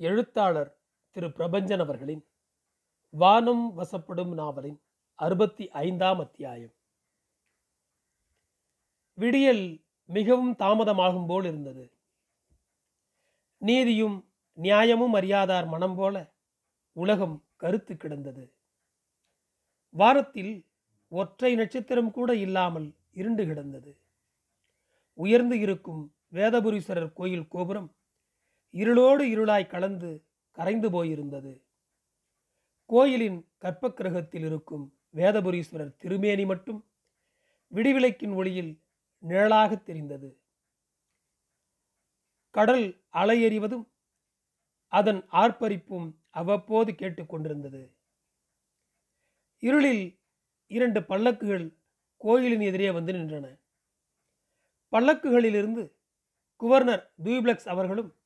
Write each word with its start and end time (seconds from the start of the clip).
எழுத்தாளர் 0.00 0.80
திரு 1.10 1.28
பிரபஞ்சன் 1.28 1.78
அவர்களின் 1.78 2.26
வானம் 3.10 3.78
வசப்படும் 3.78 4.34
நாவலின் 4.34 4.82
அறுபத்தி 5.14 5.68
ஐந்தாம் 5.68 6.18
அத்தியாயம் 6.18 6.74
விடியல் 9.14 9.84
மிகவும் 10.06 10.56
தாமதமாகும் 10.58 11.26
போல் 11.26 11.44
இருந்தது. 11.44 11.92
நீதியும் 13.58 14.30
நியாயமும் 14.52 15.14
அறியாதார் 15.14 15.68
மனம் 15.68 15.94
போல 15.94 16.34
உலகம் 16.92 17.46
கருத்து 17.56 17.96
கிடந்தது. 17.96 18.54
வாரத்தில் 19.88 20.66
ஒற்றை 21.08 21.54
நட்சத்திரம் 21.54 22.10
கூட 22.10 22.34
இல்லாமல் 22.34 22.96
இருண்டு 23.10 23.46
கிடந்தது. 23.46 24.00
உயர்ந்து 25.14 25.58
இருக்கும் 25.58 26.14
வேதபுரீஸ்வரர் 26.32 27.12
கோயில் 27.12 27.48
கோபுரம் 27.48 27.94
இருளோடு 28.74 29.24
இருளாய் 29.24 29.66
கலந்து 29.66 30.26
கரைந்து 30.50 30.88
போயிருந்தது. 30.90 31.64
கோயிலின் 32.84 33.48
கற்பக்கிரகத்தில் 33.58 34.44
இருக்கும் 34.44 34.96
வேதபுரீஸ்வரர் 35.14 35.96
திருமேனி 35.96 36.44
மட்டும் 36.44 36.90
விடிவிளக்கின் 37.72 38.34
ஒளியில் 38.34 38.82
நிழலாக 39.18 39.76
தெரிந்தது. 39.76 40.40
கடல் 42.50 43.04
அலையெறிவதும் 43.12 43.84
அதன் 44.86 45.26
ஆர்ப்பரிப்பும் 45.32 46.18
அவ்வப்போது 46.30 46.92
கேட்டுக்கொண்டிருந்தது 46.92 47.94
இருளில் 49.58 50.20
இரண்டு 50.66 51.00
பல்லக்குகள் 51.00 51.76
கோயிலின் 52.16 52.60
எதிரே 52.60 52.90
வந்து 52.90 53.12
நின்றன. 53.12 53.46
பல்லக்குகளிலிருந்து 54.92 55.94
குவர்னர் 56.60 57.04
தூப்ளக்ஸ் 57.22 57.68
அவர்களும் 57.68 58.19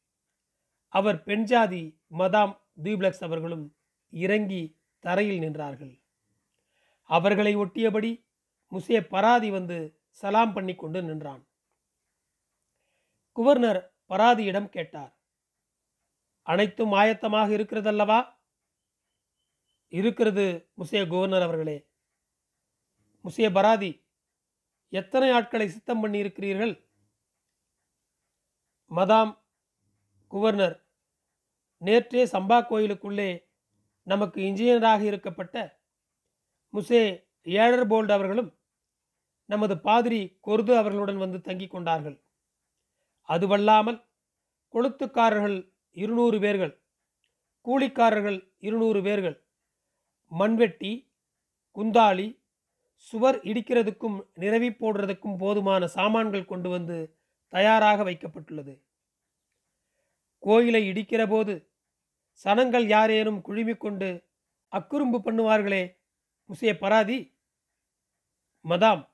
அவர் 0.95 1.19
பெண்ஜாதி 1.25 1.99
மதாம் 2.11 2.55
தீப்லக்ஸ் 2.83 3.25
அவர்களும் 3.25 3.77
இறங்கி 4.11 4.79
தரையில் 4.99 5.43
நின்றார்கள். 5.45 6.03
அவர்களை 7.03 7.57
ஒட்டியபடி 7.57 8.27
முசே 8.73 9.01
பராதி 9.09 9.51
வந்து 9.51 9.79
சலாம் 10.09 10.53
பண்ணி 10.53 10.75
கொண்டு 10.75 11.03
நின்றான். 11.03 11.43
குவர்னர் 13.37 13.81
பராதியிடம் 14.09 14.69
கேட்டார் 14.69 15.13
அனைத்தும் 16.43 16.93
ஆயத்தமாக 16.93 17.49
இருக்கிறதல்லவா? 17.59 18.21
இருக்கிறது 19.89 20.45
முசே 20.79 21.09
கவர்னர் 21.09 21.43
அவர்களே. 21.43 21.89
முசே 23.25 23.53
பராதி 23.53 23.93
எத்தனை 24.89 25.31
ஆட்களை 25.31 25.69
சித்தம் 25.69 26.03
பண்ணியிருக்கிறீர்கள்? 26.05 26.75
மதாம் 28.91 29.33
குவர்னர் 30.31 30.77
நேற்றே 31.85 32.25
சம்பா 32.33 32.59
கோயிலுக்குள்ளே 32.67 33.31
நமக்கு 34.07 34.39
இன்ஜினியராக 34.41 35.03
இருக்கப்பட்ட 35.11 35.57
முசே 36.75 37.03
ஏழர் 37.47 37.87
போல்ட் 37.87 38.13
அவர்களும் 38.17 38.51
நமது 39.51 39.75
பாதிரி 39.87 40.21
கொருது 40.41 40.73
அவர்களுடன் 40.77 41.23
வந்து 41.23 41.39
தங்கி 41.41 41.67
கொண்டார்கள். 41.67 42.17
அதுவல்லாமல் 43.29 43.99
கொளுத்துக்காரர்கள் 44.75 45.59
இருநூறு 45.97 46.39
பேர்கள் 46.39 46.73
கூலிக்காரர்கள் 47.67 48.39
இருநூறு 48.59 49.01
பேர்கள் 49.03 49.37
மண்வெட்டி 50.33 50.93
குந்தாளி 51.77 52.27
சுவர் 53.07 53.39
இடிக்கிறதுக்கும் 53.51 54.17
நிரவி 54.35 54.71
போடுறதுக்கும் 54.81 55.37
போதுமான 55.37 55.87
சாமான்கள் 55.97 56.51
கொண்டு 56.53 56.69
வந்து 56.69 56.97
தயாராக 57.53 58.03
வைக்கப்பட்டுள்ளது. 58.05 58.75
கோயிலை 60.43 60.83
இடிக்கிற 60.91 61.23
போது 61.29 61.55
சனங்கள் 62.45 62.87
யாரேனும் 62.87 63.45
குழுமிக்கொண்டு 63.45 64.25
அக்குறும்பு 64.73 65.19
பண்ணுவார்களே? 65.25 65.97
முசிய 66.49 66.79
பராதி. 66.79 67.39
மதாம். 68.69 69.09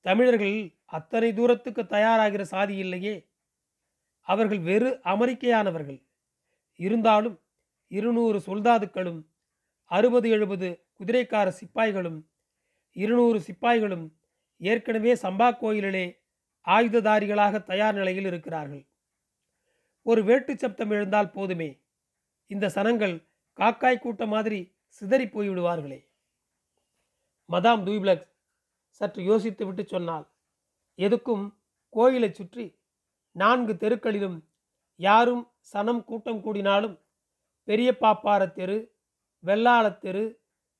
தமிழர்கள் 0.00 0.74
அத்தனை 0.84 1.32
தூரத்துக்கு 1.32 1.82
தயாராகிற 1.82 2.42
சாதி 2.42 2.76
இல்லையே? 2.76 3.30
அவர்கள் 4.20 4.58
வெறு 4.58 5.00
அமெரிக்கையானவர்கள். 5.04 6.06
இருந்தாலும் 6.76 7.40
இருநூறு 7.88 8.38
சொல்தாதுக்களும் 8.38 9.26
அறுபது 9.84 10.30
எழுபது 10.30 10.88
குதிரைக்கார 10.98 11.52
சிப்பாய்களும் 11.60 12.22
இருநூறு 12.92 13.38
சிப்பாய்களும் 13.38 14.12
ஏற்கனவே 14.56 15.12
சம்பா 15.14 15.48
கோயிலிலே 15.56 16.22
ஆயுததாரிகளாக 16.64 17.62
தயார் 17.62 17.94
நிலையில் 17.94 18.24
இருக்கிறார்கள். 18.24 18.88
ஒரு 20.02 20.24
வேட்டு 20.24 20.58
சப்தம் 20.58 20.90
எழுந்தால் 20.90 21.30
போதுமே. 21.30 21.85
இந்த 22.46 22.68
சனங்கள் 22.68 23.14
காக்காய் 23.58 23.98
கூட்டம் 23.98 24.28
மாதிரி 24.28 24.58
சிதறி 24.86 25.26
போய்விடுவார்களே. 25.26 25.98
மதாம் 27.48 27.82
தூய்பிளக்ஸ் 27.86 28.30
சற்று 28.90 29.22
யோசித்து 29.22 29.66
விட்டு 29.66 29.86
சொன்னால் 29.86 30.26
எதுக்கும்? 30.98 31.44
கோயிலை 31.88 32.32
சுற்றி 32.32 32.66
நான்கு 33.32 33.72
தெருக்களிலும் 33.72 34.38
யாரும் 35.00 35.42
சனம் 35.72 36.04
கூட்டம் 36.04 36.40
கூடினாலும் 36.44 36.96
பெரிய 37.64 37.96
பாப்பார 38.00 38.52
தெரு 38.52 38.78
வெள்ளாளத் 39.44 40.00
தெரு 40.00 40.24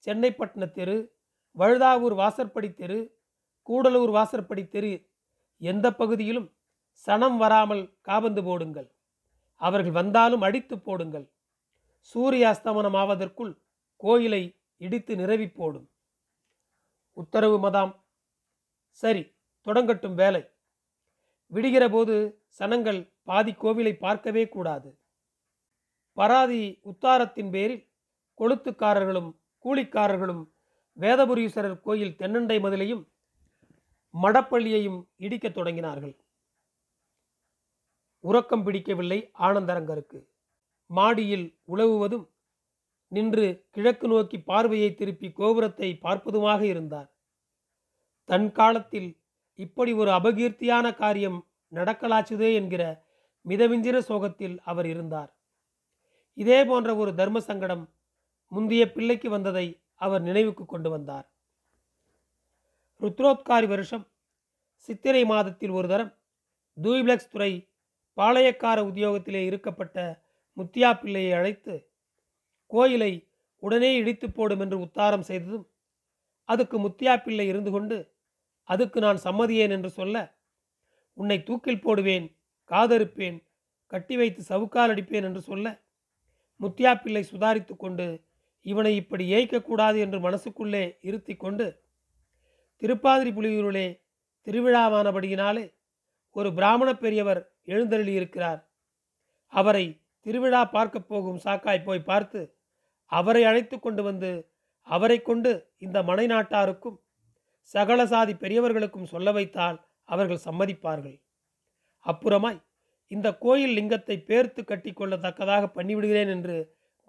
சென்னைப்பட்டின 0.06 0.72
தெரு 0.72 0.96
வழுதாவூர் 1.56 2.14
வாசற்படி 2.14 2.74
தெரு 2.74 2.98
கூடலூர் 3.68 4.10
வாசற்படி 4.10 4.68
தெரு 4.68 4.92
எந்த 5.56 5.86
பகுதியிலும் 5.92 6.48
சனம் 7.06 7.36
வராமல் 7.36 7.84
காபந்து 8.00 8.42
போடுங்கள். 8.44 8.88
அவர்கள் 9.60 9.92
வந்தாலும் 9.92 10.40
அடித்து 10.40 10.78
போடுங்கள். 10.78 11.26
சூரிய 12.10 12.48
அஸ்தமனம் 12.48 12.96
ஆவதற்குள் 12.96 13.52
கோயிலை 13.96 14.42
இடித்து 14.76 15.16
நிரவி 15.16 15.48
போடும். 15.48 15.90
உத்தரவு 17.12 17.56
மதாம். 17.58 17.94
சரி 18.90 19.22
தொடங்கட்டும் 19.64 20.14
வேலை. 20.14 20.42
விடுகிற 21.46 21.88
போது 21.88 22.14
சனங்கள் 22.58 23.00
பாதி 23.22 23.52
கோவிலை 23.52 23.92
பார்க்கவே 23.98 24.48
கூடாது. 24.48 24.98
பராதி 26.12 26.80
உத்தாரத்தின் 26.84 27.50
பேரில் 27.50 27.88
கொளுத்துக்காரர்களும் 28.38 29.30
கூலிக்காரர்களும் 29.64 30.44
வேதபுரீஸ்வரர் 31.00 31.80
கோயில் 31.80 32.16
தென்னண்டை 32.18 32.58
மதிலையும் 32.66 33.04
மடப்பள்ளியையும் 34.22 35.00
இடிக்கத் 35.18 35.56
தொடங்கினார்கள். 35.58 36.16
உறக்கம் 38.20 38.64
பிடிக்கவில்லை 38.64 39.30
ஆனந்தரங்கருக்கு. 39.38 40.20
மாடியில் 40.90 41.46
உழவுவதும் 41.68 42.26
நின்று 43.12 43.46
கிழக்கு 43.70 44.06
நோக்கி 44.08 44.38
பார்வையை 44.40 44.94
திருப்பி 44.94 45.28
கோபுரத்தை 45.32 45.88
பார்ப்பதுமாக 46.02 46.60
இருந்தார். 46.62 47.08
தன் 48.28 48.48
காலத்தில் 48.52 49.10
இப்படி 49.58 49.92
ஒரு 49.92 50.10
அபகீர்த்தியான 50.10 50.86
காரியம் 50.94 51.38
நடக்கலாச்சுதே 51.72 52.50
என்கிற 52.54 52.82
மிதமிஞ்சின 53.46 53.98
சோகத்தில் 53.98 54.56
அவர் 54.60 54.86
இருந்தார். 54.86 55.30
இதே 56.38 56.58
போன்ற 56.64 56.90
ஒரு 56.96 57.14
தர்ம 57.14 57.40
சங்கடம் 57.40 57.84
முந்தைய 58.52 58.84
பிள்ளைக்கு 58.92 59.28
வந்ததை 59.30 59.66
அவர் 59.94 60.22
நினைவுக்கு 60.22 60.64
கொண்டு 60.64 60.88
வந்தார். 60.90 61.26
ருத்ரோத்காரி 63.00 63.66
வருஷம் 63.66 64.04
சித்திரை 64.88 65.22
மாதத்தில் 65.24 65.70
ஒரு 65.70 65.88
தரம் 65.88 66.12
தூய்பிளக்ஸ் 66.78 67.32
துறை 67.32 67.52
பாளையக்கார 68.16 68.78
உத்தியோகத்திலே 68.90 69.40
இருக்கப்பட்ட 69.46 70.24
முத்தியா 70.56 70.92
பிள்ளையை 70.92 71.32
அழைத்து 71.32 71.74
கோயிலை 72.66 73.28
உடனே 73.58 73.94
இடித்து 73.96 74.30
போடும் 74.30 74.60
என்று 74.60 74.78
உத்தாரம் 74.78 75.20
செய்ததும் 75.20 75.66
அதுக்கு 76.44 76.78
முத்தியா 76.78 77.14
பிள்ளை 77.16 77.46
இருந்து 77.46 77.70
கொண்டு 77.70 78.14
அதுக்கு 78.68 79.00
நான் 79.00 79.16
சம்மதியேன் 79.16 79.70
என்று 79.70 79.90
சொல்ல 79.90 80.16
உன்னை 81.14 81.42
தூக்கில் 81.42 81.80
போடுவேன் 81.80 82.26
காதறுப்பேன் 82.70 83.38
கட்டி 83.86 84.16
வைத்து 84.16 84.42
சவுக்கால் 84.42 84.90
அடிப்பேன் 84.90 85.22
என்று 85.22 85.40
சொல்ல 85.40 85.66
முத்தியா 86.60 86.92
பிள்ளை 86.94 87.22
சுதாரித்து 87.22 87.76
கொண்டு 87.76 88.24
இவனை 88.60 88.96
இப்படி 88.96 89.24
ஏய்க்கக்கூடாது 89.34 89.98
என்று 89.98 90.18
மனசுக்குள்ளே 90.20 90.98
இருத்தி 91.00 91.36
கொண்டு 91.36 91.66
திருப்பாதிரி 92.82 93.30
புலியூருளே 93.32 94.00
திருவிழாவானபடியினாலே 94.46 95.74
ஒரு 96.36 96.52
பிராமண 96.52 96.88
பெரியவர் 96.94 97.52
எழுந்தருளியிருக்கிறார். 97.66 98.60
அவரை 99.48 100.05
திருவிழா 100.26 100.64
பார்க்க 100.64 101.00
போகும் 101.00 101.42
சாக்காய் 101.44 101.84
போய் 101.84 102.08
பார்த்து 102.10 102.40
அவரை 103.12 103.44
அழைத்து 103.44 103.78
கொண்டு 103.78 104.02
வந்து 104.02 104.30
அவரை 104.86 105.22
கொண்டு 105.22 105.50
இந்த 105.78 106.02
மனை 106.02 106.26
நாட்டாருக்கும் 106.26 106.96
சகல 107.74 108.06
சாதி 108.06 108.34
பெரியவர்களுக்கும் 108.34 109.06
சொல்ல 109.06 109.32
வைத்தால் 109.32 109.78
அவர்கள் 110.04 110.44
சம்மதிப்பார்கள். 110.44 111.20
அப்புறமாய் 112.06 112.58
இந்த 113.10 113.28
கோயில் 113.34 113.74
லிங்கத்தை 113.74 114.16
பேர்த்து 114.18 114.64
கட்டி 114.64 114.92
கொள்ளத்தக்கதாக 114.92 115.64
பண்ணிவிடுகிறேன் 115.66 116.28
என்று 116.28 116.56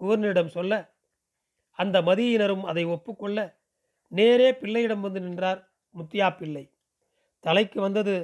குவர்னரிடம் 0.00 0.46
சொல்ல 0.46 0.72
அந்த 1.78 2.02
மதியினரும் 2.02 2.64
அதை 2.64 2.84
ஒப்புக்கொள்ள 2.84 3.38
நேரே 4.12 4.50
பிள்ளையிடம் 4.52 5.00
வந்து 5.00 5.20
நின்றார் 5.20 5.60
முத்தியா 5.94 6.28
பிள்ளை 6.30 6.64
தலைக்கு 7.44 7.80
வந்தது 7.80 8.16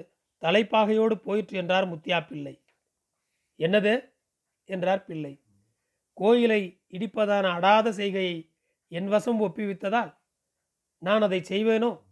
தலைப்பாகையோடு 0.43 1.15
போயிற்று 1.15 1.57
என்றார் 1.59 1.87
முத்தியா 1.87 2.27
பிள்ளை 2.27 2.55
என்னது? 3.61 4.14
என்றார் 4.65 5.05
பிள்ளை. 5.05 5.43
கோயிலை 6.13 6.83
இடிப்பதான 6.91 7.47
அடாத 7.51 7.93
செய்கையை 7.93 8.55
என் 8.89 9.07
வசம் 9.07 9.41
ஒப்புவித்ததால் 9.41 10.19
நான் 10.99 11.23
அதை 11.23 11.41
செய்வேனோ? 11.41 12.03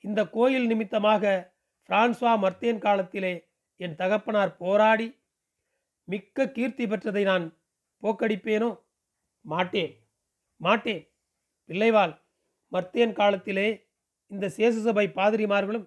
இந்த 0.00 0.28
கோயில் 0.28 0.66
நிமித்தமாக 0.66 1.54
பிரான்சுவா 1.88 2.32
மர்த்தேன் 2.44 2.78
காலத்திலே 2.78 3.48
என் 3.76 3.94
தகப்பனார் 3.94 4.56
போராடி 4.56 5.20
மிக்க 6.04 6.50
கீர்த்தி 6.50 6.84
பெற்றதை 6.86 7.22
நான் 7.24 7.58
போக்கடிப்பேனோ? 8.02 8.70
மாட்டேன் 9.40 9.92
மாட்டேன். 10.56 11.02
பிள்ளைவாள் 11.68 12.14
மர்த்தேன் 12.72 13.12
காலத்திலே 13.12 13.68
இந்த 14.26 14.46
சேசுசபை 14.56 15.06
பாதிரிமார்களும் 15.14 15.86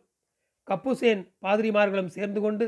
கப்புசேன் 0.67 1.21
பாதிரிமார்களும் 1.41 2.13
சேர்ந்து 2.15 2.41
கொண்டு 2.41 2.65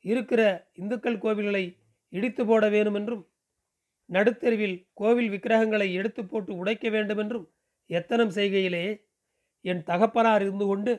இருக்கிற 0.00 0.70
இந்துக்கள் 0.72 1.18
கோவில்களை 1.18 1.64
இடித்து 2.12 2.42
போட 2.44 2.64
வேண்டுமென்றும் 2.68 3.22
நடுத்தெருவில் 4.10 4.76
கோவில் 4.94 5.30
விக்கிரகங்களை 5.30 5.88
எடுத்து 5.92 6.22
போட்டு 6.24 6.52
உடைக்க 6.54 6.86
வேண்டுமென்றும் 6.90 7.46
எத்தனம் 7.90 8.34
செய்கையிலே 8.34 8.84
என் 9.64 9.82
தகப்பனார் 9.82 10.42
இருந்து 10.42 10.66
கொண்டு 10.66 10.92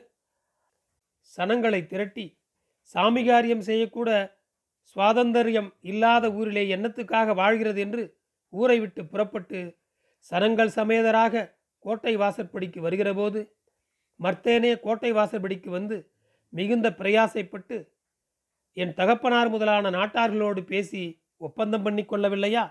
சனங்களை 1.32 1.80
திரட்டி 1.84 2.26
சாமிகாரியம் 2.94 3.66
செய்யக்கூட 3.66 4.10
சுவாதந்தரியம் 4.88 5.70
இல்லாத 5.82 6.24
ஊரிலே 6.30 6.64
என்னத்துக்காக 6.68 7.34
வாழ்கிறது 7.34 7.80
என்று 7.80 8.02
ஊரை 8.52 8.76
விட்டு 8.80 9.02
புறப்பட்டு 9.04 9.60
சனங்கள் 10.32 10.70
சமேதராக 10.70 11.44
கோட்டை 11.84 12.14
வாசற்படிக்கு 12.16 12.80
வருகிறபோது 12.80 13.40
மர்த்தேனே 14.20 14.72
கோட்டை 14.76 15.10
வாசற்படிக்கு 15.12 15.70
வந்து 15.70 15.96
மிகுந்த 16.52 16.88
பிரயாசைப்பட்டு 16.98 17.76
என் 18.76 18.94
தகப்பனார் 18.94 19.48
முதலான 19.48 19.90
நாட்டார்களோடு 19.90 20.60
பேசி 20.60 21.22
ஒப்பந்தம் 21.36 21.82
பண்ணி 21.82 22.02
கொள்ளவில்லையா 22.02 22.64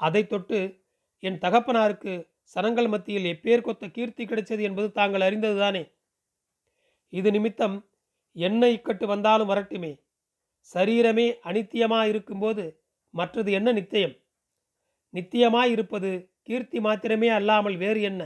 அதை 0.00 0.26
தொட்டு 0.26 0.84
என் 1.18 1.38
தகப்பனாருக்கு 1.38 2.30
சனங்கள் 2.42 2.88
மத்தியில் 2.88 3.24
எப்பேர் 3.24 3.66
கொத்த 3.66 3.90
கீர்த்தி 3.90 4.24
கிடைச்சது 4.24 4.60
என்பது 4.60 4.92
தாங்கள் 4.92 5.20
அறிந்ததுதானே 5.20 5.94
இது 7.12 7.30
நிமித்தம் 7.30 7.76
என்ன 8.32 8.66
இக்கட்டு 8.66 9.06
வந்தாலும் 9.06 9.50
வரட்டுமே. 9.50 9.92
சரீரமே 10.74 11.26
அனித்தியமா 11.44 12.04
இருக்கும்போது 12.04 12.64
மற்றது 13.10 13.52
என்ன 13.52 13.72
நித்தியம்? 13.72 14.14
நித்தியமாய் 15.14 15.70
இருப்பது 15.70 16.10
கீர்த்தி 16.42 16.80
மாத்திரமே 16.80 17.28
அல்லாமல் 17.28 17.76
வேறு 17.76 18.02
என்ன? 18.02 18.22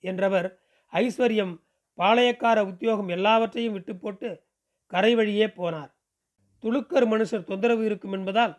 என்றவர் 0.00 0.48
ஐஸ்வர்யம் 0.92 1.54
பாளையக்கார 1.98 2.58
உத்தியோகம் 2.66 3.08
எல்லாவற்றையும் 3.08 3.72
விட்டு 3.72 3.96
போட்டு 3.96 4.30
கரை 4.92 5.14
வழியே 5.14 5.46
போனார். 5.46 5.90
துளுக்கர் 6.64 7.06
மனுஷர் 7.08 7.44
தொந்தரவு 7.44 7.84
இருக்கும் 7.84 8.12
என்பதால் 8.12 8.54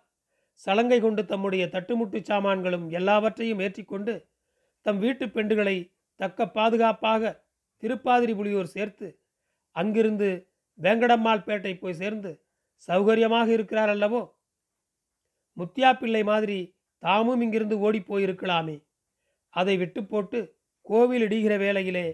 சலங்கை 0.53 0.99
கொண்டு 1.01 1.25
தம்முடைய 1.25 1.65
தட்டுமுட்டு 1.65 2.19
சாமான்களும் 2.21 2.89
எல்லாவற்றையும் 2.89 3.59
ஏற்றிக்கொண்டு 3.59 4.13
தம் 4.81 4.99
வீட்டு 4.99 5.25
பெண்டுகளை 5.25 5.77
தக்க 6.19 6.47
பாதுகாப்பாக 6.47 7.31
திருப்பாதிரி 7.83 8.33
புலியூர் 8.33 8.73
சேர்த்து 8.75 9.07
அங்கிருந்து 9.71 10.29
வேங்கடம்மாள் 10.79 11.45
பேட்டை 11.45 11.79
போய் 11.79 11.93
சேர்ந்து 11.93 12.31
சௌகரியமாக 12.87 13.47
இருக்கிறார் 13.47 13.89
அல்லவோ? 13.89 14.21
முத்தியா 15.57 15.93
பிள்ளை 15.93 16.23
மாதிரி 16.23 16.59
தாமும் 17.03 17.41
இங்கிருந்து 17.41 17.75
ஓடிப்போயிருக்கலாமே 17.83 18.77
அதை 19.49 19.77
விட்டு 19.77 20.01
போட்டு 20.05 20.39
கோவில் 20.81 21.21
இடுகிற 21.21 21.57
வேளையிலே 21.57 22.07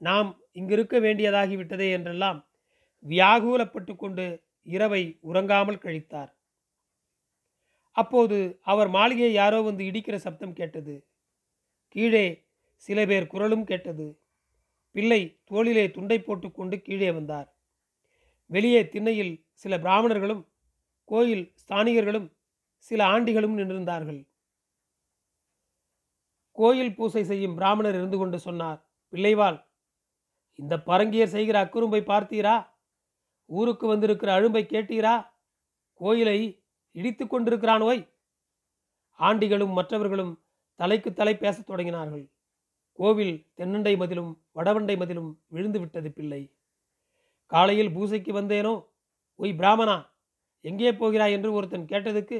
நாம் 0.00 0.30
இங்கிருக்க 0.52 0.96
வேண்டியதாகிவிட்டதே 1.00 1.88
என்றெல்லாம் 1.90 2.38
வியாகுலப்பட்டு 3.04 3.96
கொண்டு 3.96 4.26
இரவை 4.66 5.18
உறங்காமல் 5.22 5.82
கழித்தார். 5.84 6.30
அப்போது 7.96 8.60
அவர் 8.62 8.88
மாளிகையை 8.88 9.32
யாரோ 9.32 9.62
வந்து 9.62 9.84
இடிக்கிற 9.84 10.16
சப்தம் 10.16 10.52
கேட்டது. 10.52 11.06
கீழே 11.88 12.26
சில 12.76 13.06
பேர் 13.06 13.26
குரலும் 13.26 13.64
கேட்டது. 13.64 14.06
பிள்ளை 14.94 15.20
தோளிலே 15.44 15.90
துண்டை 15.90 16.18
போட்டுக்கொண்டு 16.18 16.82
கீழே 16.82 17.10
வந்தார். 17.10 17.48
வெளியே 18.50 18.88
திண்ணையில் 18.88 19.34
சில 19.52 19.78
பிராமணர்களும் 19.78 20.42
கோயில் 21.04 21.54
ஸ்தானிகர்களும் 21.62 22.28
சில 22.78 23.04
ஆண்டிகளும் 23.04 23.58
நின்றிருந்தார்கள். 23.58 24.20
கோயில் 26.58 26.94
பூசை 26.94 27.24
செய்யும் 27.24 27.54
பிராமணர் 27.54 27.94
இருந்து 27.94 28.18
கொண்டு 28.18 28.38
சொன்னார் 28.38 28.80
பிள்ளைவாள் 29.12 29.58
இந்த 30.58 30.74
பரங்கியர் 30.78 31.34
செய்கிற 31.34 31.56
அக்குறும்பை 31.64 32.00
பார்த்தீரா? 32.12 32.54
ஊருக்கு 33.46 33.86
வந்திருக்கிற 33.86 34.40
அழும்பை 34.40 34.62
கேட்டீரா? 34.66 35.26
கோயிலை 35.94 36.64
இடித்து 36.92 37.26
கொண்டிருக்கிறான் 37.26 37.82
ஓய். 37.82 38.08
ஆண்டிகளும் 39.12 39.72
மற்றவர்களும் 39.72 40.42
தலைக்கு 40.74 41.12
தலை 41.12 41.36
பேசத் 41.36 41.68
தொடங்கினார்கள். 41.70 42.28
கோவில் 42.92 43.46
தென்னண்டை 43.56 43.96
மதிலும் 43.96 44.42
வடவண்டை 44.54 44.96
மதிலும் 44.98 45.42
விழுந்து 45.46 45.80
விட்டது 45.80 46.12
பிள்ளை. 46.12 46.52
காலையில் 47.46 47.92
பூசைக்கு 47.92 48.32
வந்தேனோ? 48.32 48.74
ஒய் 49.38 49.54
பிராமணா 49.54 50.14
எங்கே 50.60 50.92
போகிறாய் 50.92 51.32
என்று 51.32 51.52
ஒருத்தன் 51.52 51.86
கேட்டதுக்கு 51.86 52.38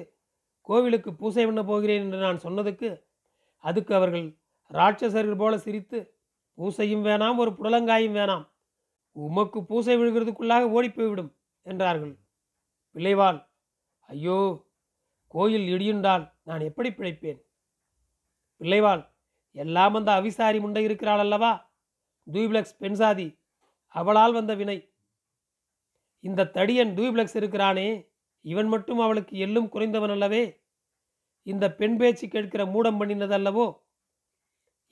கோவிலுக்கு 0.61 1.15
பூசை 1.15 1.47
பண்ண 1.47 1.65
போகிறேன் 1.65 2.03
என்று 2.03 2.19
நான் 2.19 2.39
சொன்னதுக்கு 2.39 3.03
அதுக்கு 3.59 3.95
அவர்கள் 3.95 4.39
ராட்சசர்கள் 4.71 5.37
போல 5.37 5.59
சிரித்து 5.59 6.15
பூசையும் 6.59 7.05
வேணாம் 7.05 7.37
ஒரு 7.37 7.51
புடலங்காயும் 7.51 8.17
வேணாம் 8.17 8.45
உமக்கு 9.17 9.59
பூசை 9.65 9.95
விழுகிறதுக்குள்ளாக 9.97 10.71
ஓடி 10.77 10.89
போய்விடும் 10.91 11.31
என்றார்கள். 11.67 12.15
பிள்ளைவாள் 12.95 13.39
ஐயோ 14.09 14.39
கோயில் 15.35 15.67
இடியுண்டால் 15.75 16.25
நான் 16.43 16.61
எப்படி 16.61 16.91
பிழைப்பேன்? 16.91 17.41
பிள்ளைவாள் 18.61 19.03
எல்லாம் 19.57 19.95
அந்த 19.95 20.11
அவிசாரி 20.21 20.59
முண்டை 20.61 20.83
இருக்கிறாள் 20.83 21.19
அல்லவா? 21.19 21.53
தூய்பிளக்ஸ் 22.27 22.79
பெண்சாதி 22.81 23.29
அவளால் 23.95 24.33
வந்த 24.33 24.53
வினை. 24.55 24.79
இந்த 26.25 26.51
தடியன் 26.57 26.93
டூப்ளெக்ஸ் 26.99 27.37
இருக்கிறானே 27.41 27.89
இவன் 28.45 28.67
மட்டும் 28.67 28.99
அவளுக்கு 28.99 29.35
எல்லும் 29.39 29.69
குறைந்தவன் 29.69 30.11
அல்லவே? 30.11 30.45
இந்த 31.47 31.65
பெண் 31.75 31.97
பேச்சு 31.97 32.27
கேட்கிற 32.29 32.63
மூடம் 32.67 32.99
பண்ணினதல்லவோ 33.01 33.67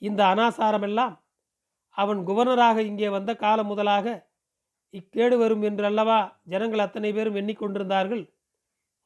இந்த 0.01 0.21
அனாசாரமெல்லாம் 0.25 1.13
அவன் 1.97 2.21
குவர்னராக 2.23 2.77
இங்கே 2.81 3.09
வந்த 3.09 3.35
காலம் 3.35 3.65
முதலாக 3.65 4.33
இக்கேடு 4.93 5.37
வரும் 5.37 5.61
என்றல்லவா 5.61 6.19
ஜனங்கள் 6.43 6.79
அத்தனை 6.79 7.13
பேரும் 7.13 7.35
எண்ணிக்கொண்டிருந்தார்கள்? 7.35 8.23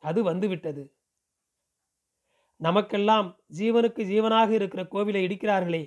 அது 0.03 0.24
வந்துவிட்டது. 0.24 0.83
நமக்கெல்லாம் 2.57 3.27
ஜீவனுக்கு 3.47 4.01
ஜீவனாக 4.03 4.50
இருக்கிற 4.51 4.81
கோவிலை 4.84 5.22
இடிக்கிறார்களே. 5.27 5.84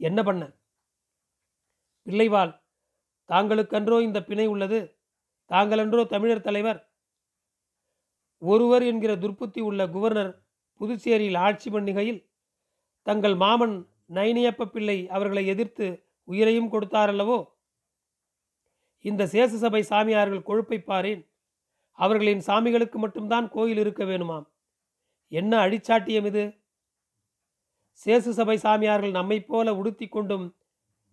என்ன 0.00 0.22
பண்ண? 0.22 0.42
பிள்ளைவாள் 2.06 2.52
தாங்களுக்கன்றோ 3.30 3.96
இந்த 4.00 4.18
பிணை 4.22 4.46
உள்ளது? 4.46 4.80
தாங்களன்றோ 5.50 6.02
தமிழர் 6.06 6.46
தலைவர்? 6.48 6.80
ஒருவர் 8.42 8.82
என்கிற 8.82 9.12
துர்ப்புத்தி 9.14 9.60
உள்ள 9.60 9.82
குவர்னர் 9.86 10.32
புதுச்சேரியில் 10.80 11.38
ஆட்சி 11.38 11.70
பண்ணுகையில் 11.70 12.20
தங்கள் 13.06 13.34
மாமன் 13.34 13.76
நைனியப்ப 14.14 14.64
பிள்ளை 14.64 15.08
அவர்களை 15.08 15.46
எதிர்த்து 15.46 15.86
உயிரையும் 16.24 16.72
கொடுத்தாரல்லவோ? 16.72 17.38
இந்த 18.98 19.26
சேசசபை 19.26 19.80
சாமியார்கள் 19.80 20.42
கொழுப்பை 20.42 20.78
பாரேன். 20.86 21.22
அவர்களின் 21.90 22.42
சாமிகளுக்கு 22.46 22.98
மட்டும்தான் 22.98 23.48
கோயில் 23.48 23.78
இருக்க 23.78 24.04
வேணுமாம். 24.04 24.46
என்ன 25.28 25.68
அடிச்சாட்டியம் 25.68 26.26
இது? 26.26 26.44
சேசு 28.06 28.30
சபை 28.30 28.56
சாமியார்கள் 28.56 29.10
நம்மை 29.10 29.40
போல 29.40 29.74
உடுத்தி 29.74 30.08
கொண்டும் 30.08 30.46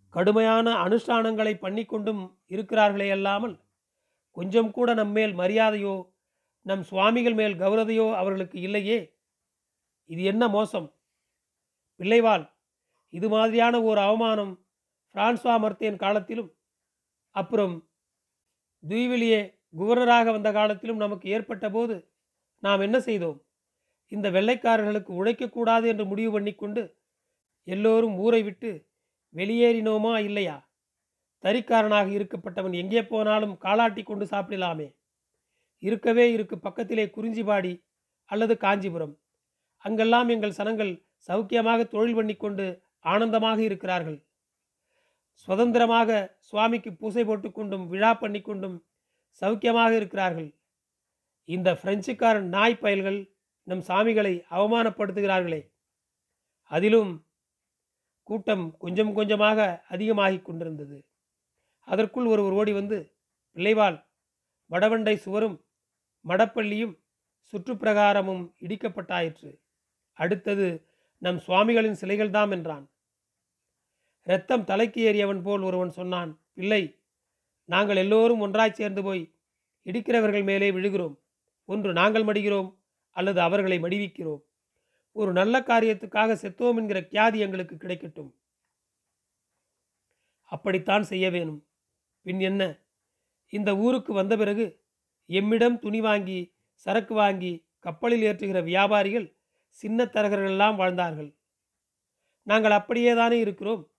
கடுமையான 0.09 0.67
அனுஷ்டானங்களை 0.83 1.53
பண்ணி 1.53 1.85
கொண்டும் 1.85 2.21
இருக்கிறார்களே 2.49 3.09
அல்லாமல் 3.11 3.55
கொஞ்சம் 4.31 4.71
கூட 4.71 4.93
நம்மேல் 4.93 5.33
மரியாதையோ 5.33 5.95
நம் 6.61 6.83
சுவாமிகள் 6.83 7.33
மேல் 7.33 7.55
கௌரதையோ 7.55 8.07
அவர்களுக்கு 8.15 8.61
இல்லையே? 8.61 8.99
இது 10.05 10.23
என்ன 10.23 10.47
மோசம்? 10.47 10.87
பிள்ளைவாள் 11.99 12.45
இது 13.13 13.29
மாதிரியான 13.29 13.75
ஒரு 13.83 13.99
அவமானம் 13.99 14.53
பிரான்ஸ்வா 15.15 15.53
மர்த்தேன் 15.63 15.95
காலத்திலும் 15.95 16.49
அப்புறம் 17.35 17.75
துய்விலியே 18.83 19.41
குவர்னராக 19.77 20.31
வந்த 20.31 20.51
காலத்திலும் 20.51 20.97
நமக்கு 20.97 21.29
ஏற்பட்ட 21.29 21.65
போது 21.69 21.95
நாம் 22.63 22.79
என்ன 22.79 22.97
செய்தோம்? 22.99 23.39
இந்த 24.11 24.27
வெள்ளைக்காரர்களுக்கு 24.29 25.11
உழைக்கக்கூடாது 25.19 25.85
என்று 25.87 26.05
முடிவு 26.05 26.31
பண்ணிக்கொண்டு 26.31 26.83
எல்லோரும் 27.67 28.15
ஊரை 28.17 28.41
விட்டு 28.43 28.71
வெளியேறினோமா 29.35 30.13
இல்லையா? 30.19 30.55
தறிக்காரனாக 31.43 32.07
இருக்கப்பட்டவன் 32.09 32.73
எங்கே 32.73 33.01
போனாலும் 33.03 33.55
காலாட்டி 33.57 34.03
கொண்டு 34.03 34.25
சாப்பிடலாமே. 34.25 34.87
இருக்கவே 35.83 36.25
இருக்கு 36.31 36.59
பக்கத்திலே 36.59 37.05
குறிஞ்சிபாடி 37.05 37.73
அல்லது 38.29 38.57
காஞ்சிபுரம். 38.57 39.13
அங்கெல்லாம் 39.85 40.29
எங்கள் 40.29 40.57
சனங்கள் 40.57 40.91
சௌக்கியமாக 41.27 41.87
தொழில் 41.87 42.15
பண்ணிக்கொண்டு 42.15 42.65
ஆனந்தமாக 42.99 43.61
இருக்கிறார்கள். 43.61 44.25
சுதந்திரமாக 45.33 46.37
சுவாமிக்கு 46.39 46.93
பூசை 46.93 47.23
போட்டுக்கொண்டும் 47.23 47.87
விழா 47.87 48.13
பண்ணிக்கொண்டும் 48.13 48.77
சௌக்கியமாக 49.41 49.91
இருக்கிறார்கள். 49.95 50.53
இந்த 51.43 51.73
பிரெஞ்சுக்காரன் 51.73 52.47
நாய் 52.47 52.77
பயல்கள் 52.77 53.33
நம் 53.63 53.83
சாமிகளை 53.87 54.43
அவமானப்படுத்துகிறார்களே. 54.49 55.61
அதிலும் 56.63 57.25
கூட்டம் 58.23 58.77
கொஞ்சம் 58.77 59.13
கொஞ்சமாக 59.13 59.85
அதிகமாகிக் 59.89 60.45
கொண்டிருந்தது. 60.45 61.05
அதற்குள் 61.79 62.25
ஒருவர் 62.25 62.51
ஓடி 62.51 62.71
வந்து 62.71 63.15
பிள்ளைவால் 63.55 64.05
வடவண்டை 64.71 65.15
சுவரும் 65.15 65.65
மடப்பள்ளியும் 66.25 66.99
சுற்றுப்பிரகாரமும் 67.53 68.53
இடிக்கப்பட்டாயிற்று. 68.59 69.51
அடுத்தது 70.13 70.88
நம் 71.21 71.39
சுவாமிகளின் 71.39 71.97
சிலைகள்தாம் 72.01 72.51
என்றான். 72.51 72.89
இரத்தம் 74.23 74.63
தலைக்கு 74.63 75.13
ஏறியவன் 75.13 75.41
போல் 75.41 75.61
ஒருவன் 75.61 75.89
சொன்னான் 75.89 76.41
பிள்ளை 76.53 76.99
நாங்கள் 77.65 77.95
எல்லோரும் 77.95 78.39
ஒன்றாய் 78.39 78.73
சேர்ந்து 78.73 79.03
போய் 79.03 79.35
இடிக்கிறவர்கள் 79.85 80.43
மேலே 80.43 80.71
விழுகிறோம். 80.71 81.19
ஒன்று 81.65 81.93
நாங்கள் 81.93 82.23
மடிகிறோம் 82.23 82.77
அல்லது 83.09 83.41
அவர்களை 83.41 83.79
மடிவிக்கிறோம். 83.79 84.41
ஒரு 85.11 85.31
நல்ல 85.31 85.59
காரியத்துக்காக 85.59 86.33
செத்தோம் 86.33 86.75
என்கிற 86.75 87.01
கியாதி 87.01 87.37
எங்களுக்கு 87.37 87.75
கிடைக்கட்டும். 87.75 88.31
அப்படித்தான் 90.43 91.03
செய்ய 91.03 91.29
வேணும். 91.29 91.67
பின் 92.21 92.39
என்ன? 92.39 92.83
இந்த 93.47 93.77
ஊருக்கு 93.77 94.13
வந்த 94.13 94.37
பிறகு 94.37 94.83
எம்மிடம் 95.27 95.79
துணி 95.79 96.01
வாங்கி 96.01 96.55
சரக்கு 96.73 97.13
வாங்கி 97.13 97.67
கப்பலில் 97.79 98.21
ஏற்றுகிற 98.21 98.63
வியாபாரிகள் 98.63 99.38
சின்ன 99.69 100.05
தரகர்களெல்லாம் 100.05 100.75
வாழ்ந்தார்கள். 100.75 101.37
நாங்கள் 102.43 102.71
அப்படியே 102.71 103.15
தானே 103.15 103.39
இருக்கிறோம். 103.39 103.91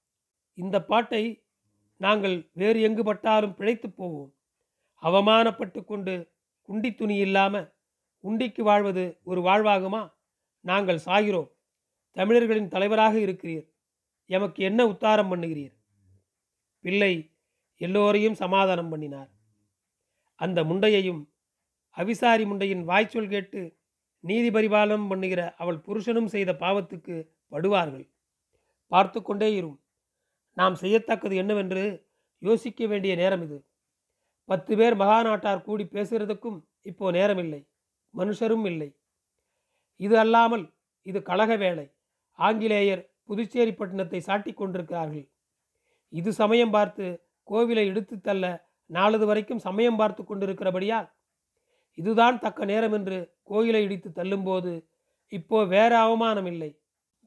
இந்த 0.54 0.84
பாட்டை 0.84 1.44
நாங்கள் 1.96 2.50
வேறு 2.52 2.80
எங்கு 2.80 3.04
பட்டாலும் 3.04 3.54
பிழைத்து 3.54 3.90
போவோம். 3.90 4.34
அவமானப்பட்டு 5.02 5.84
கொண்டு 5.84 6.32
குண்டி 6.68 6.94
துணி 6.94 7.16
இல்லாமல் 7.16 7.74
உண்டிக்கு 8.24 8.62
வாழ்வது 8.62 9.18
ஒரு 9.22 9.40
வாழ்வாகுமா? 9.40 10.12
நாங்கள் 10.60 11.00
சாகிறோம். 11.04 11.50
தமிழர்களின் 12.10 12.68
தலைவராக 12.68 13.18
இருக்கிறீர். 13.18 13.68
எமக்கு 14.26 14.64
என்ன 14.64 14.86
உத்தாரம் 14.86 15.32
பண்ணுகிறீர்? 15.32 15.72
பிள்ளை 16.80 17.34
எல்லோரையும் 17.76 18.34
சமாதானம் 18.34 18.88
பண்ணினார். 18.88 19.30
அந்த 20.34 20.64
முண்டையையும் 20.64 21.28
அவிசாரி 21.96 22.44
முண்டையின் 22.44 22.84
வாய்ச்சொல் 22.84 23.28
கேட்டு 23.28 23.79
நீதி 24.24 24.48
பரிபாலனம் 24.50 25.08
பண்ணுகிற 25.08 25.42
அவள் 25.58 25.78
புருஷனும் 25.86 26.32
செய்த 26.34 26.50
பாவத்துக்கு 26.52 27.14
படுவார்கள். 27.52 28.06
பார்த்து 28.92 29.18
கொண்டே 29.22 29.48
இரும். 29.54 29.78
நாம் 30.56 30.74
செய்யத்தக்கது 30.74 31.34
என்னவென்று 31.36 31.84
யோசிக்க 32.42 32.86
வேண்டிய 32.86 33.12
நேரம் 33.14 33.42
இது. 33.42 33.58
பத்து 34.48 34.72
பேர் 34.76 34.94
மகாநாட்டார் 34.94 35.64
கூடி 35.66 35.84
பேசுகிறதுக்கும் 35.84 36.58
இப்போ 36.82 37.10
நேரமில்லை. 37.10 37.60
மனுஷரும் 38.14 38.64
இல்லை. 38.64 38.90
இது 39.96 40.16
அல்லாமல் 40.18 40.64
இது 41.06 41.18
கழக 41.22 41.52
வேலை 41.56 41.86
ஆங்கிலேயர் 42.38 43.02
புதுச்சேரி 43.24 43.72
பட்டினத்தை 43.72 44.20
சாட்டி 44.20 44.52
கொண்டிருக்கிறார்கள். 44.52 45.26
இது 46.12 46.30
சமயம் 46.32 46.70
பார்த்து 46.70 47.04
கோவிலை 47.48 47.84
இடுத்து 47.90 48.16
தள்ள 48.20 48.44
நாளது 48.90 49.24
வரைக்கும் 49.26 49.64
சமயம் 49.66 49.98
பார்த்து 50.00 50.22
கொண்டிருக்கிறபடியால் 50.24 51.08
இதுதான் 52.00 52.38
தக்க 52.38 52.64
நேரம் 52.64 52.94
என்று 52.98 53.18
கோயிலை 53.50 53.82
இடித்து 53.86 54.08
தள்ளும்போது 54.18 54.72
இப்போ 55.32 55.58
வேற 55.74 55.92
அவமானம் 55.98 56.48
இல்லை. 56.52 56.70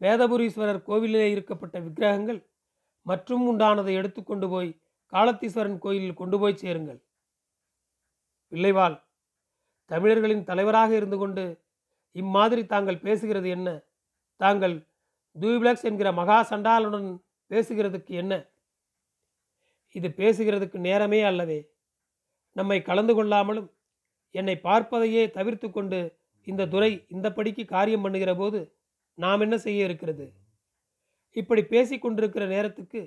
வேதபுரீஸ்வரர் 0.02 0.86
கோவிலிலே 0.88 1.28
இருக்கப்பட்ட 1.34 1.76
விக்கிரகங்கள் 1.86 2.40
மற்றும் 3.06 3.44
உண்டானதை 3.52 3.94
எடுத்துக்கொண்டு 4.00 4.48
போய் 4.54 4.70
காலத்தீஸ்வரன் 5.14 5.78
கோயிலில் 5.86 6.20
கொண்டு 6.22 6.38
போய் 6.42 6.62
சேருங்கள். 6.62 7.00
பிள்ளைவாள் 8.52 8.98
தமிழர்களின் 9.92 10.48
தலைவராக 10.50 10.92
இருந்து 11.00 11.18
கொண்டு 11.18 11.44
இம்மாதிரி 12.16 12.64
தாங்கள் 12.66 13.04
பேசுகிறது 13.06 13.48
என்ன? 13.58 13.70
தாங்கள் 14.42 14.76
தூபிளக்ஸ் 15.36 15.88
என்கிற 15.90 16.10
மகா 16.20 16.38
சண்டாலுடன் 16.50 17.08
பேசுகிறதுக்கு 17.52 18.14
என்ன? 18.22 18.34
இது 19.96 20.08
பேசுகிறதுக்கு 20.22 20.78
நேரமே 20.88 21.22
அல்லவே. 21.30 21.60
நம்மை 22.56 22.78
கலந்து 22.82 23.14
கொள்ளாமலும் 23.14 23.70
என்னை 24.36 24.56
பார்ப்பதையே 24.68 25.24
தவிர்த்து 25.38 25.68
கொண்டு 25.72 26.00
இந்த 26.48 26.68
துறை 26.74 26.92
இந்த 27.16 27.28
படிக்கு 27.38 27.64
காரியம் 27.66 28.04
பண்ணுகிற 28.06 28.32
போது 28.36 28.60
நாம் 29.18 29.44
என்ன 29.46 29.56
செய்ய 29.66 29.88
இருக்கிறது? 29.88 30.26
இப்படி 31.36 31.62
பேசி 31.74 31.96
கொண்டிருக்கிற 31.98 32.44
நேரத்துக்கு 32.54 33.02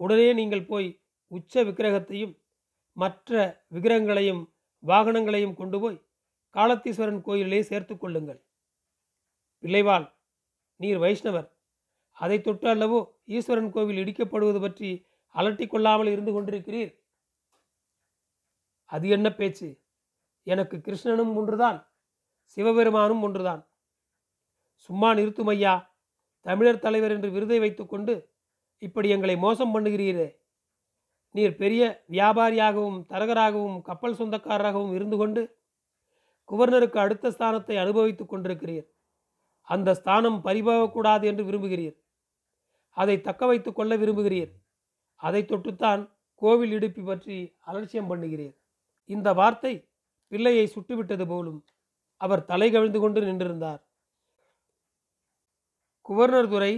உடனே 0.00 0.30
நீங்கள் 0.40 0.68
போய் 0.72 0.88
உச்ச 1.30 1.62
விக்கிரகத்தையும் 1.64 2.34
மற்ற 2.96 3.32
விக்கிரகங்களையும் 3.74 4.42
வாகனங்களையும் 4.84 5.56
கொண்டு 5.60 5.78
போய் 5.82 6.02
காலத்தீஸ்வரன் 6.54 7.22
கோயிலே 7.28 7.60
சேர்த்து 7.70 7.94
கொள்ளுங்கள். 7.96 8.40
பிள்ளைவாள் 9.62 10.06
நீர் 10.80 11.00
வைஷ்ணவர் 11.04 11.48
அதை 12.18 12.36
தொட்டு 12.40 12.66
அல்லவோ 12.72 12.98
ஈஸ்வரன் 13.36 13.72
கோவில் 13.76 14.00
இடிக்கப்படுவது 14.02 14.60
பற்றி 14.64 14.90
அலட்டி 15.34 15.66
கொள்ளாமல் 15.66 16.10
இருந்து 16.12 16.32
கொண்டிருக்கிறீர்? 16.32 16.92
அது 18.92 19.06
என்ன 19.16 19.28
பேச்சு? 19.38 19.68
எனக்கு 20.52 20.76
கிருஷ்ணனும் 20.76 21.34
ஒன்றுதான் 21.34 21.78
சிவபெருமானும் 22.56 23.22
ஒன்றுதான். 23.22 23.62
சும்மா 24.76 25.10
நிறுத்தும் 25.14 25.50
ஐயா 25.52 25.74
தமிழர் 26.46 26.84
தலைவர் 26.84 27.10
என்று 27.10 27.28
விருதை 27.30 27.58
வைத்துக்கொண்டு 27.58 28.14
இப்படி 28.78 29.08
எங்களை 29.08 29.36
மோசம் 29.36 29.74
பண்ணுகிறீரே. 29.74 30.28
நீர் 31.34 31.54
பெரிய 31.56 31.82
வியாபாரியாகவும் 32.08 32.98
தரகராகவும் 33.12 33.78
கப்பல் 33.82 34.18
சொந்தக்காரராகவும் 34.18 34.92
இருந்து 34.94 35.16
கொண்டு 35.16 35.42
குவர்னருக்கு 36.48 36.98
அடுத்த 36.98 37.30
ஸ்தானத்தை 37.30 37.76
அனுபவித்துக் 37.82 38.32
கொண்டிருக்கிறீர். 38.32 38.86
அந்த 39.68 39.94
ஸ்தானம் 39.94 40.38
பறிபோகக்கூடாது 40.42 41.24
என்று 41.26 41.44
விரும்புகிறீர். 41.44 41.96
அதை 42.96 43.16
தக்க 43.20 43.46
வைத்துக் 43.46 43.78
கொள்ள 43.78 43.92
விரும்புகிறீர். 43.96 44.52
அதை 45.20 45.42
தொட்டுத்தான் 45.42 46.02
கோவில் 46.42 46.72
இடுப்பி 46.72 47.02
பற்றி 47.04 47.36
அலட்சியம் 47.60 48.10
பண்ணுகிறீர். 48.10 48.54
இந்த 49.10 49.28
வார்த்தை 49.32 49.72
பிள்ளையை 50.34 50.66
சுட்டுவிட்டது 50.74 51.24
போலும் 51.26 51.60
அவர் 52.20 52.48
தலை 52.50 52.68
கவிழ்ந்து 52.70 53.00
கொண்டு 53.00 53.20
நின்றிருந்தார். 53.20 53.80
குவர்னர் 56.06 56.50
துரை 56.52 56.74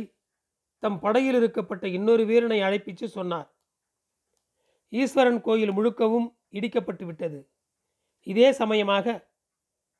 தம் 0.82 0.98
படையில் 1.04 1.38
இருக்கப்பட்ட 1.40 1.84
இன்னொரு 1.96 2.22
வீரனை 2.30 2.58
அழைப்பிச்சு 2.66 3.06
சொன்னார். 3.18 3.48
ஈஸ்வரன் 4.92 5.40
கோயில் 5.46 5.76
முழுக்கவும் 5.78 6.28
இடிக்கப்பட்டு 6.58 7.04
விட்டது. 7.06 7.38
இதே 8.26 8.48
சமயமாக 8.60 9.16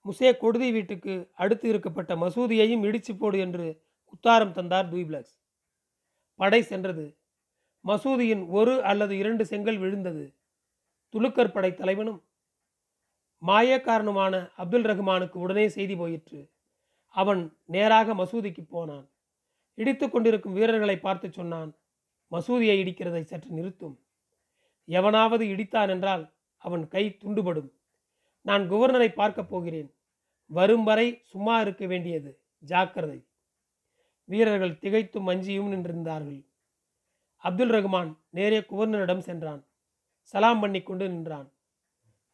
முசே 0.05 0.31
கொடுதி 0.43 0.69
வீட்டுக்கு 0.77 1.15
அடுத்து 1.43 1.67
இருக்கப்பட்ட 1.73 2.13
மசூதியையும் 2.17 2.85
இடிச்சு 2.89 3.13
போடு 3.21 3.39
என்று 3.47 3.67
உத்தாரம் 4.15 4.55
தந்தார் 4.59 4.91
தூய்பிளக்ஸ் 4.93 5.35
படை 6.41 6.61
சென்றது. 6.63 7.07
மசூதியின் 7.85 8.45
ஒரு 8.59 8.75
அல்லது 8.91 9.15
இரண்டு 9.23 9.45
செங்கல் 9.51 9.81
விழுந்தது. 9.83 10.25
துலுக்கர் 11.15 11.55
படை 11.57 11.71
தலைவனும் 11.75 12.21
மாயக்காரனுமான 13.47 14.51
அப்துல் 14.57 14.85
ரஹ்மானுக்கு 14.85 15.33
உடனே 15.33 15.69
செய்தி 15.69 15.97
போயிற்று. 15.97 16.51
அவன் 17.09 17.57
நேராக 17.65 18.15
மசூதிக்கு 18.15 18.67
போனான். 18.69 19.11
இடித்து 19.75 20.11
கொண்டிருக்கும் 20.11 20.53
வீரர்களை 20.53 20.99
பார்த்து 20.99 21.33
சொன்னான் 21.33 21.77
மசூதியை 22.31 22.83
இடிக்கிறதை 22.83 23.21
சற்று 23.21 23.51
நிறுத்தும். 23.51 24.07
எவனாவது 24.85 25.47
இடித்தான் 25.47 25.89
என்றால் 25.89 26.35
அவன் 26.57 26.89
கை 26.89 27.17
துண்டுபடும். 27.25 27.71
நான் 28.41 28.71
குவர்னரை 28.71 29.09
பார்க்கப் 29.09 29.49
போகிறேன். 29.49 29.95
வரும் 30.47 30.85
வரை 30.85 31.21
சும்மா 31.25 31.61
இருக்க 31.61 31.87
வேண்டியது. 31.87 32.41
ஜாக்கிரதை. 32.59 33.27
வீரர்கள் 34.25 34.79
திகைத்தும் 34.79 35.29
மஞ்சியும் 35.29 35.73
நின்றிருந்தார்கள். 35.73 36.47
அப்துல் 37.37 37.71
ரஹ்மான் 37.71 38.17
நேரே 38.31 38.59
குவர்னரிடம் 38.59 39.19
சென்றான். 39.19 39.67
சலாம் 40.23 40.61
பண்ணி 40.61 40.83
கொண்டு 40.83 41.09
நின்றான். 41.09 41.56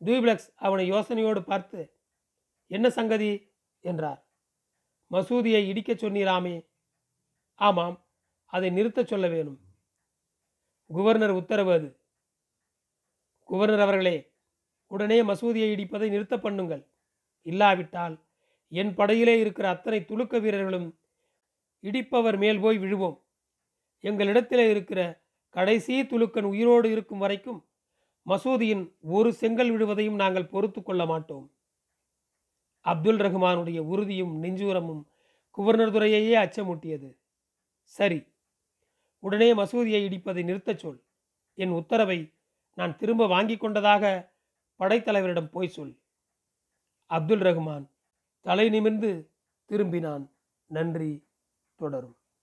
தூபிளக்ஸ் 0.05 0.53
அவனை 0.57 0.93
யோசனையோடு 0.93 1.41
பார்த்து 1.41 1.97
என்ன 2.67 2.91
சங்கதி? 2.91 3.55
என்றார். 3.81 4.27
மசூதியை 5.11 5.67
இடிக்கச் 5.69 6.05
சொன்னீராமே. 6.05 6.69
ஆமாம் 7.55 8.07
அதை 8.45 8.71
நிறுத்தச் 8.71 9.07
சொல்ல 9.07 9.29
வேணும். 9.29 9.61
குவர்னர் 10.95 11.29
உத்தரவு 11.29 11.73
அது. 11.73 12.01
குவர்னர் 13.49 13.81
அவர்களே 13.81 14.33
உடனே 14.87 15.23
மசூதியை 15.23 15.69
இடிப்பதை 15.73 16.09
நிறுத்த 16.09 16.37
பண்ணுங்கள். 16.37 16.87
இல்லாவிட்டால் 17.43 18.27
என் 18.69 18.95
படையிலே 18.95 19.39
இருக்கிற 19.39 19.69
அத்தனை 19.69 20.01
துலுக்க 20.01 20.41
வீரர்களும் 20.41 21.01
இடிப்பவர் 21.83 22.39
மேல் 22.39 22.61
போய் 22.61 22.79
விழுவோம். 22.79 23.27
எங்களிடத்திலே 24.03 24.71
இருக்கிற 24.71 25.25
கடைசி 25.49 26.03
துலுக்கன் 26.03 26.43
உயிரோடு 26.43 26.91
இருக்கும் 26.91 27.19
வரைக்கும் 27.19 27.72
மசூதியின் 28.27 28.93
ஒரு 29.01 29.33
செங்கல் 29.33 29.71
விழுவதையும் 29.71 30.15
நாங்கள் 30.15 30.47
பொறுத்து 30.47 30.83
கொள்ள 30.83 31.07
மாட்டோம். 31.07 31.47
அப்துல் 32.81 33.19
ரஹ்மானுடைய 33.19 33.79
உறுதியும் 33.79 34.43
நெஞ்சூரமும் 34.43 35.03
குவர்னர் 35.59 35.95
துறையையே 35.95 36.35
அச்சமூட்டியது. 36.45 37.19
சரி 37.83 38.21
உடனே 39.19 39.55
மசூதியை 39.55 40.01
இடிப்பதை 40.09 40.43
நிறுத்தச் 40.45 40.79
சொல். 40.79 41.01
என் 41.55 41.71
உத்தரவை 41.71 42.33
நான் 42.75 42.97
திரும்ப 42.97 43.27
வாங்கி 43.27 43.57
கொண்டதாக 43.57 44.33
படைத்தலைவரிடம் 44.79 45.51
போய் 45.51 45.69
சொல். 45.69 45.95
அப்துல் 47.07 47.41
ரஹ்மான் 47.41 47.87
தலை 48.41 48.69
நிமிர்ந்து 48.69 49.31
திரும்பினான். 49.69 50.25
நன்றி 50.67 51.13
தொடரும். 51.75 52.17